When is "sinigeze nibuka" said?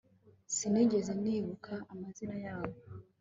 0.55-1.73